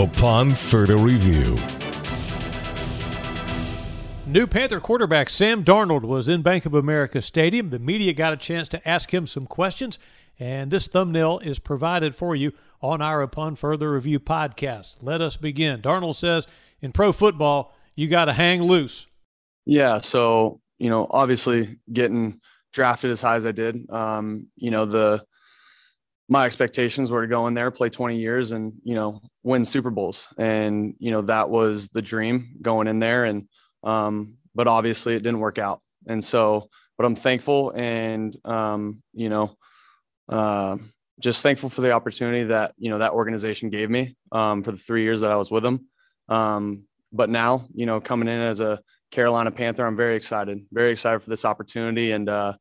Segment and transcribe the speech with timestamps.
[0.00, 1.56] upon further review.
[4.26, 7.70] New Panther quarterback Sam Darnold was in Bank of America Stadium.
[7.70, 9.98] The media got a chance to ask him some questions,
[10.38, 14.98] and this thumbnail is provided for you on our Upon Further Review podcast.
[15.02, 15.82] Let us begin.
[15.82, 16.46] Darnold says
[16.80, 19.06] in pro football, you got to hang loose.
[19.66, 20.00] Yeah.
[20.00, 22.38] So, you know, obviously getting
[22.72, 25.24] drafted as high as I did, um, you know, the,
[26.30, 29.90] my expectations were to go in there, play 20 years and, you know, win Super
[29.90, 30.28] Bowls.
[30.38, 33.24] And, you know, that was the dream going in there.
[33.24, 33.48] And,
[33.82, 35.82] um, but obviously it didn't work out.
[36.06, 39.56] And so, but I'm thankful and, um, you know,
[40.28, 40.76] uh,
[41.18, 44.78] just thankful for the opportunity that, you know, that organization gave me, um, for the
[44.78, 45.88] three years that I was with them.
[46.28, 50.92] Um, but now, you know, coming in as a Carolina Panther, I'm very excited, very
[50.92, 52.54] excited for this opportunity and, uh,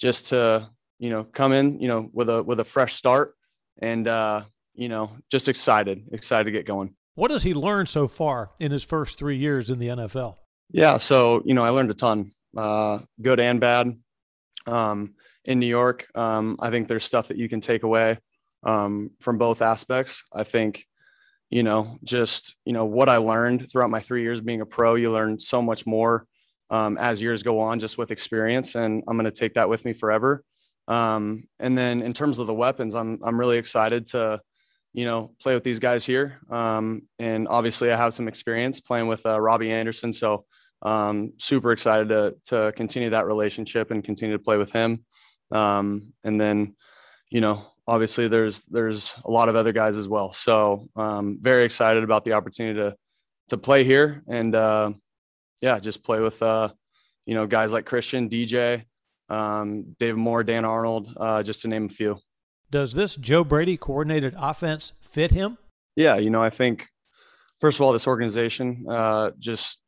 [0.00, 0.68] just to,
[0.98, 3.34] you know, come in, you know, with a, with a fresh start
[3.80, 4.42] and, uh,
[4.74, 6.94] you know, just excited, excited to get going.
[7.14, 10.36] What has he learned so far in his first three years in the NFL?
[10.70, 13.98] Yeah, so you know, I learned a ton, uh, good and bad.
[14.66, 18.18] Um, in New York, um, I think there's stuff that you can take away
[18.64, 20.24] um, from both aspects.
[20.32, 20.84] I think,
[21.50, 24.96] you know, just you know what I learned throughout my three years being a pro.
[24.96, 26.26] You learn so much more
[26.68, 29.84] um, as years go on, just with experience, and I'm going to take that with
[29.84, 30.42] me forever.
[30.88, 34.40] Um, and then in terms of the weapons, I'm I'm really excited to
[34.96, 36.40] you know, play with these guys here.
[36.50, 40.46] Um, and obviously, I have some experience playing with uh, Robbie Anderson, so
[40.80, 45.04] um, super excited to to continue that relationship and continue to play with him.
[45.50, 46.76] Um, and then,
[47.30, 50.32] you know, obviously, there's there's a lot of other guys as well.
[50.32, 52.96] So um, very excited about the opportunity to
[53.48, 54.92] to play here and uh,
[55.60, 56.70] yeah, just play with uh,
[57.26, 58.84] you know guys like Christian, DJ,
[59.28, 62.18] um, Dave Moore, Dan Arnold, uh, just to name a few.
[62.70, 65.58] Does this Joe Brady coordinated offense fit him?
[65.94, 66.88] Yeah, you know, I think
[67.60, 69.80] first of all, this organization uh, just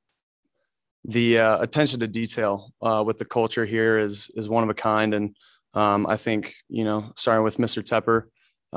[1.04, 4.74] the uh, attention to detail uh, with the culture here is is one of a
[4.74, 5.36] kind, and
[5.74, 7.82] um, I think you know, starting with Mr.
[7.82, 8.28] Tepper,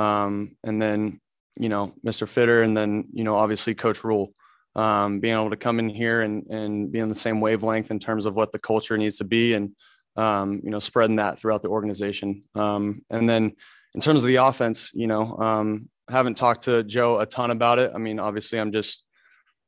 [0.02, 1.20] um, and then
[1.58, 2.28] you know, Mr.
[2.28, 4.34] Fitterer, and then you know, obviously Coach Rhule,
[4.76, 8.00] um, being able to come in here and and be on the same wavelength in
[8.00, 9.76] terms of what the culture needs to be, and
[10.16, 13.54] um, you know, spreading that throughout the organization, um, and then
[13.94, 17.80] in terms of the offense, you know, um, haven't talked to Joe a ton about
[17.80, 17.92] it.
[17.94, 19.04] I mean, obviously, I'm just,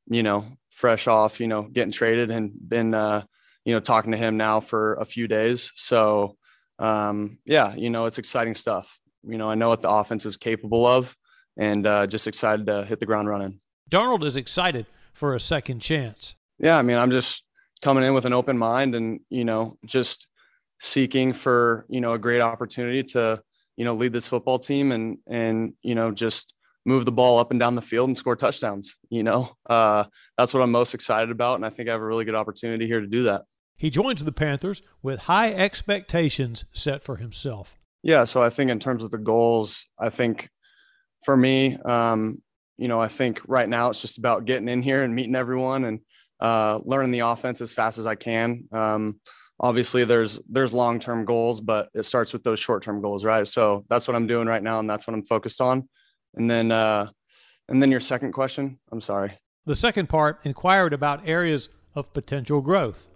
[0.07, 3.23] you know, fresh off, you know, getting traded and been, uh,
[3.65, 5.71] you know, talking to him now for a few days.
[5.75, 6.37] So,
[6.79, 8.99] um, yeah, you know, it's exciting stuff.
[9.23, 11.15] You know, I know what the offense is capable of,
[11.57, 13.59] and uh, just excited to hit the ground running.
[13.89, 16.35] Darnold is excited for a second chance.
[16.59, 17.43] Yeah, I mean, I'm just
[17.81, 20.27] coming in with an open mind, and you know, just
[20.79, 23.41] seeking for you know a great opportunity to
[23.75, 26.53] you know, lead this football team and, and, you know, just
[26.85, 28.97] move the ball up and down the field and score touchdowns.
[29.09, 30.05] You know, uh,
[30.37, 31.55] that's what I'm most excited about.
[31.55, 33.43] And I think I have a really good opportunity here to do that.
[33.75, 37.79] He joins the Panthers with high expectations set for himself.
[38.03, 38.25] Yeah.
[38.25, 40.49] So I think in terms of the goals, I think
[41.25, 42.41] for me, um,
[42.77, 45.85] you know, I think right now it's just about getting in here and meeting everyone
[45.85, 45.99] and
[46.39, 48.65] uh, learning the offense as fast as I can.
[48.71, 49.19] Um,
[49.63, 53.47] obviously there's there's long-term goals but it starts with those short-term goals right?
[53.47, 55.87] So that's what i'm doing right now and that's what i'm focused on.
[56.35, 57.07] And then uh
[57.69, 58.77] and then your second question?
[58.91, 59.39] I'm sorry.
[59.65, 63.07] The second part inquired about areas of potential growth.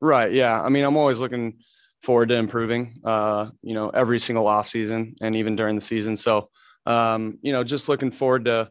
[0.00, 0.60] Right yeah.
[0.60, 1.58] I mean i'm always looking
[2.02, 6.16] forward to improving uh you know every single off season and even during the season.
[6.16, 6.50] So
[6.84, 8.68] um you know just looking forward to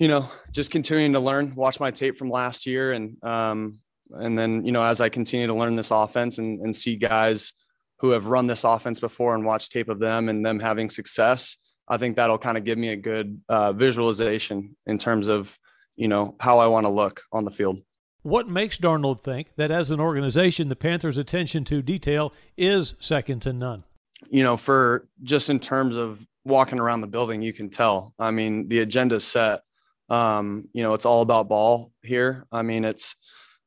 [0.00, 3.78] you know just continuing to learn watch my tape from last year and um
[4.12, 7.52] and then, you know, as I continue to learn this offense and, and see guys
[7.98, 11.56] who have run this offense before and watch tape of them and them having success,
[11.88, 15.58] I think that'll kind of give me a good uh, visualization in terms of,
[15.96, 17.80] you know, how I want to look on the field.
[18.22, 23.40] What makes Darnold think that as an organization, the Panthers' attention to detail is second
[23.42, 23.84] to none?
[24.28, 28.14] You know, for just in terms of walking around the building, you can tell.
[28.18, 29.60] I mean, the agenda's set.
[30.08, 32.46] Um, you know, it's all about ball here.
[32.50, 33.14] I mean, it's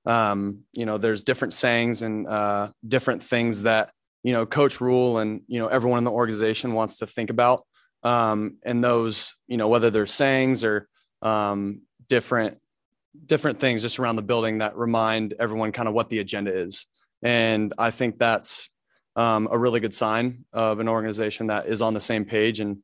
[0.09, 3.91] um, you know, there's different sayings and uh, different things that
[4.23, 7.63] you know Coach Rhule and you know everyone in the organization wants to think about.
[8.01, 10.87] Um, and those, you know, whether they're sayings or
[11.21, 12.57] um, different
[13.23, 16.87] different things just around the building that remind everyone kind of what the agenda is.
[17.21, 18.69] And I think that's
[19.15, 22.61] um, a really good sign of an organization that is on the same page.
[22.61, 22.77] And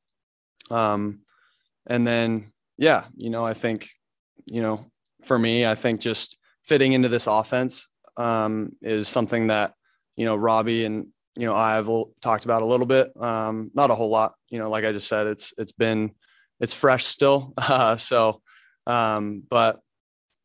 [0.69, 1.21] um,
[1.87, 3.89] and then yeah, you know, I think
[4.45, 4.85] you know
[5.23, 9.73] for me, I think just fitting into this offense um, is something that
[10.15, 11.07] you know Robbie and
[11.37, 11.89] you know I have
[12.21, 14.33] talked about a little bit, um, not a whole lot.
[14.49, 16.11] You know, like I just said, it's it's been
[16.59, 18.41] it's fresh still, uh, so
[18.87, 19.79] Um, but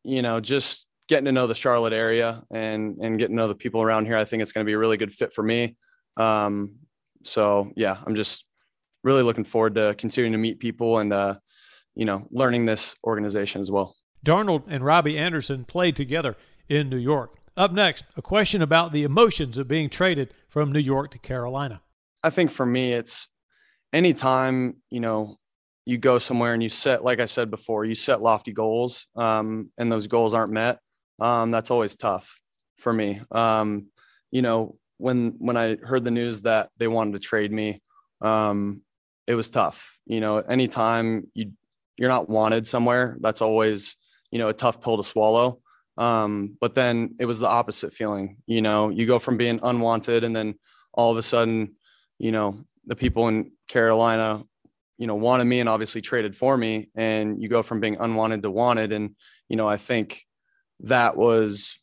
[0.03, 3.55] you know, just getting to know the Charlotte area and and getting to know the
[3.55, 5.75] people around here, I think it's going to be a really good fit for me.
[6.17, 6.77] Um,
[7.23, 8.45] so yeah, I'm just
[9.03, 11.35] really looking forward to continuing to meet people and uh,
[11.95, 13.95] you know learning this organization as well.
[14.25, 16.35] Darnold and Robbie Anderson played together
[16.69, 17.37] in New York.
[17.57, 21.81] Up next, a question about the emotions of being traded from New York to Carolina.
[22.23, 23.27] I think for me, it's
[23.91, 25.37] anytime, you know,
[25.85, 29.71] you go somewhere and you set, like I said before, you set lofty goals um,
[29.77, 30.79] and those goals aren't met.
[31.19, 32.39] Um, that's always tough
[32.77, 33.21] for me.
[33.31, 33.89] Um,
[34.29, 37.81] you know, when, when I heard the news that they wanted to trade me,
[38.21, 38.83] um,
[39.25, 39.97] it was tough.
[40.05, 41.53] You know, anytime you,
[41.97, 43.97] you're not wanted somewhere, that's always,
[44.31, 45.59] you know, a tough pill to swallow.
[45.97, 50.23] Um, but then it was the opposite feeling, you know, you go from being unwanted
[50.23, 50.55] and then
[50.93, 51.75] all of a sudden,
[52.17, 54.43] you know, the people in Carolina,
[54.97, 56.89] you know, wanted me and obviously traded for me.
[56.95, 58.93] And you go from being unwanted to wanted.
[58.93, 59.15] And,
[59.49, 60.25] you know, I think
[60.81, 61.77] that was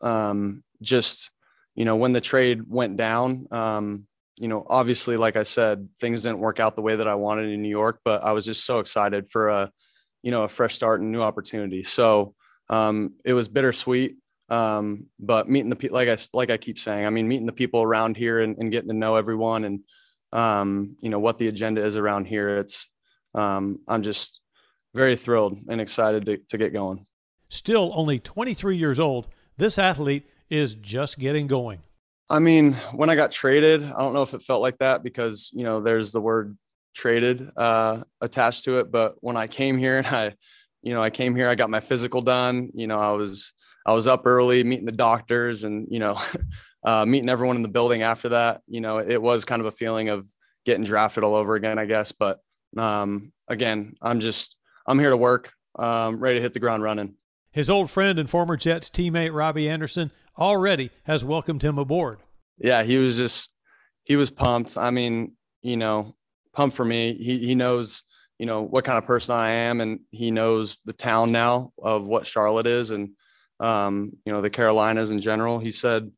[0.00, 1.30] um, just,
[1.74, 4.06] you know, when the trade went down, um,
[4.38, 7.50] you know, obviously, like I said, things didn't work out the way that I wanted
[7.50, 9.72] in New York, but I was just so excited for a,
[10.22, 11.84] you know, a fresh start and new opportunity.
[11.84, 12.34] So
[12.68, 14.16] um, it was bittersweet.
[14.50, 17.52] Um, but meeting the people, like I, like I keep saying, I mean, meeting the
[17.52, 19.80] people around here and, and getting to know everyone and,
[20.32, 22.56] um, you know, what the agenda is around here.
[22.56, 22.90] It's,
[23.34, 24.40] um, I'm just
[24.94, 27.04] very thrilled and excited to, to get going.
[27.50, 29.28] Still only 23 years old,
[29.58, 31.80] this athlete is just getting going.
[32.30, 35.50] I mean, when I got traded, I don't know if it felt like that because,
[35.52, 36.56] you know, there's the word
[36.98, 38.90] traded uh, attached to it.
[38.90, 40.34] But when I came here and I,
[40.82, 42.70] you know, I came here, I got my physical done.
[42.74, 43.52] You know, I was
[43.86, 46.20] I was up early meeting the doctors and you know,
[46.84, 48.62] uh, meeting everyone in the building after that.
[48.66, 50.28] You know, it was kind of a feeling of
[50.66, 52.12] getting drafted all over again, I guess.
[52.12, 52.40] But
[52.76, 54.56] um, again, I'm just
[54.86, 57.14] I'm here to work, um, ready to hit the ground running.
[57.52, 62.20] His old friend and former Jets teammate Robbie Anderson already has welcomed him aboard.
[62.58, 63.52] Yeah, he was just
[64.04, 64.76] he was pumped.
[64.76, 66.16] I mean, you know,
[66.58, 67.14] pumped for me.
[67.14, 68.02] He he knows
[68.40, 72.04] you know what kind of person I am, and he knows the town now of
[72.04, 73.10] what Charlotte is, and
[73.60, 75.60] um, you know the Carolinas in general.
[75.60, 76.10] He said,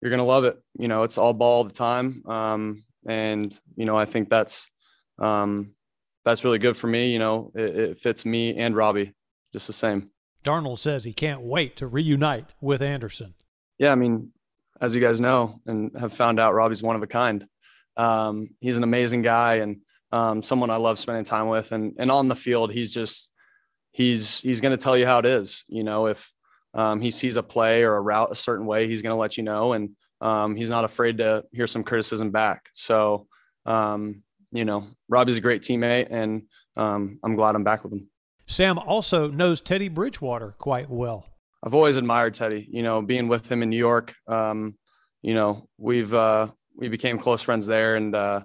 [0.00, 0.56] "You're gonna love it.
[0.78, 4.70] You know, it's all ball all the time." Um, and you know, I think that's
[5.18, 5.74] um,
[6.24, 7.12] that's really good for me.
[7.12, 9.12] You know, it, it fits me and Robbie
[9.52, 10.10] just the same.
[10.42, 13.34] Darnold says he can't wait to reunite with Anderson.
[13.78, 14.32] Yeah, I mean,
[14.80, 17.46] as you guys know and have found out, Robbie's one of a kind.
[17.98, 21.72] Um, he's an amazing guy, and um, someone I love spending time with.
[21.72, 23.32] And and on the field, he's just
[23.90, 25.64] he's he's going to tell you how it is.
[25.68, 26.32] You know, if
[26.74, 29.36] um, he sees a play or a route a certain way, he's going to let
[29.36, 29.90] you know, and
[30.20, 32.68] um, he's not afraid to hear some criticism back.
[32.72, 33.26] So,
[33.66, 34.22] um,
[34.52, 36.42] you know, Robbie's a great teammate, and
[36.76, 38.08] um, I'm glad I'm back with him.
[38.46, 41.26] Sam also knows Teddy Bridgewater quite well.
[41.62, 42.66] I've always admired Teddy.
[42.70, 44.78] You know, being with him in New York, um,
[45.22, 46.48] you know, we've uh,
[46.78, 48.42] we became close friends there, and uh,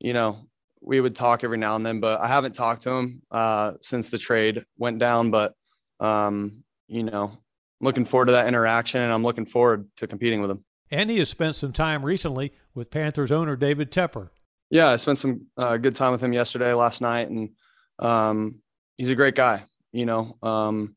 [0.00, 0.36] you know,
[0.82, 4.10] we would talk every now and then, but I haven't talked to him uh, since
[4.10, 5.30] the trade went down.
[5.30, 5.54] But
[6.00, 10.40] um, you know, I'm looking forward to that interaction, and I'm looking forward to competing
[10.40, 10.64] with him.
[10.90, 14.30] And he has spent some time recently with Panthers owner David Tepper.
[14.70, 17.50] Yeah, I spent some uh, good time with him yesterday, last night, and
[17.98, 18.60] um,
[18.96, 19.64] he's a great guy.
[19.92, 20.96] You know, um,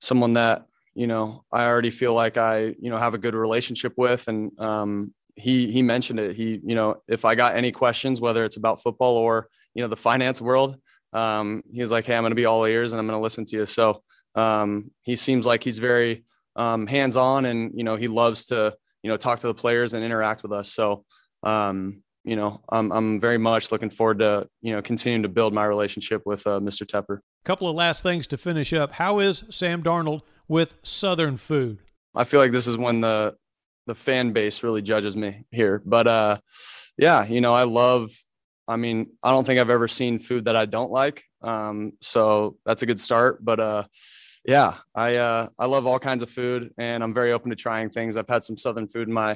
[0.00, 3.94] someone that you know I already feel like I you know have a good relationship
[3.96, 6.36] with, and um, he he mentioned it.
[6.36, 9.88] He you know if I got any questions, whether it's about football or you know
[9.88, 10.76] the finance world,
[11.12, 13.22] um, he was like, "Hey, I'm going to be all ears and I'm going to
[13.22, 14.02] listen to you." So
[14.34, 16.24] um, he seems like he's very
[16.56, 19.94] um, hands on, and you know he loves to you know talk to the players
[19.94, 20.72] and interact with us.
[20.72, 21.04] So
[21.42, 25.54] um, you know I'm I'm very much looking forward to you know continuing to build
[25.54, 26.84] my relationship with uh, Mr.
[26.84, 27.18] Tepper.
[27.44, 28.92] Couple of last things to finish up.
[28.92, 31.78] How is Sam Darnold with Southern food?
[32.14, 33.36] I feel like this is when the
[33.90, 35.82] the fan base really judges me here.
[35.84, 36.36] But uh,
[36.96, 38.10] yeah, you know, I love.
[38.68, 41.24] I mean, I don't think I've ever seen food that I don't like.
[41.42, 43.44] Um, so that's a good start.
[43.44, 43.84] But uh,
[44.44, 47.90] yeah, I uh, I love all kinds of food, and I'm very open to trying
[47.90, 48.16] things.
[48.16, 49.32] I've had some Southern food in my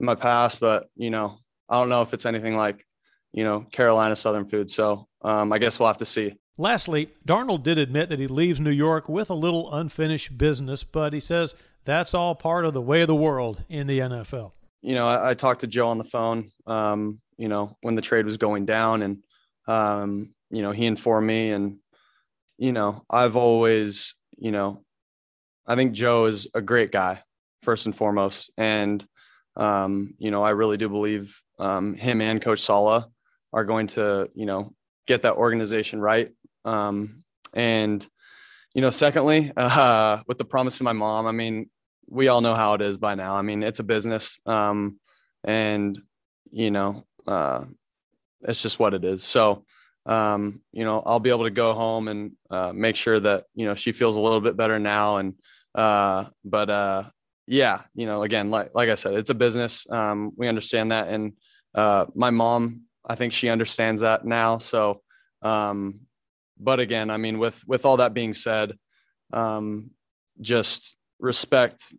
[0.00, 1.36] in my past, but you know,
[1.68, 2.86] I don't know if it's anything like
[3.34, 4.70] you know Carolina Southern food.
[4.70, 6.34] So um, I guess we'll have to see.
[6.56, 11.12] Lastly, Darnold did admit that he leaves New York with a little unfinished business, but
[11.12, 11.54] he says
[11.88, 14.52] that's all part of the way of the world in the NFL.
[14.82, 18.02] You know, I, I talked to Joe on the phone, um, you know, when the
[18.02, 19.22] trade was going down, and,
[19.66, 21.50] um, you know, he informed me.
[21.50, 21.78] And,
[22.58, 24.84] you know, I've always, you know,
[25.66, 27.22] I think Joe is a great guy,
[27.62, 28.50] first and foremost.
[28.58, 29.04] And,
[29.56, 33.04] um, you know, I really do believe um, him and Coach Saleh
[33.52, 34.74] are going to, you know,
[35.06, 36.30] get that organization right.
[36.66, 38.06] Um, and,
[38.74, 41.70] you know, secondly, uh, with the promise to my mom, I mean,
[42.08, 43.36] we all know how it is by now.
[43.36, 44.98] I mean, it's a business, um,
[45.44, 45.98] and
[46.50, 47.64] you know, uh,
[48.42, 49.22] it's just what it is.
[49.22, 49.64] So,
[50.06, 53.66] um, you know, I'll be able to go home and uh, make sure that you
[53.66, 55.18] know she feels a little bit better now.
[55.18, 55.34] And
[55.74, 57.04] uh, but uh,
[57.46, 59.86] yeah, you know, again, like like I said, it's a business.
[59.90, 61.34] Um, we understand that, and
[61.74, 64.58] uh, my mom, I think she understands that now.
[64.58, 65.02] So,
[65.42, 66.00] um,
[66.58, 68.76] but again, I mean, with with all that being said,
[69.32, 69.90] um,
[70.40, 71.92] just respect,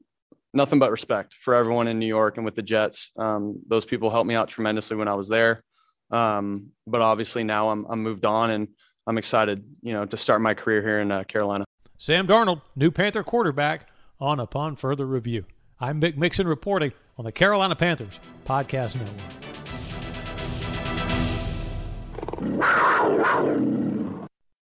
[0.54, 3.12] nothing but respect for everyone in New York and with the Jets.
[3.18, 5.64] Um, those people helped me out tremendously when I was there.
[6.12, 8.70] Um, but obviously now I'm I'm moved on and
[9.06, 11.66] I'm excited, you know, to start my career here in uh, Carolina.
[11.98, 15.46] Sam Darnold, new Panther quarterback, on upon further review.
[15.80, 19.50] I'm Mick Mixon reporting on the Carolina Panthers Podcast Network.